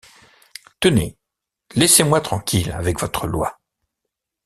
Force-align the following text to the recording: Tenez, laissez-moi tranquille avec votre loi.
Tenez, 0.79 1.15
laissez-moi 1.75 2.21
tranquille 2.21 2.71
avec 2.71 2.99
votre 2.99 3.27
loi. 3.27 3.59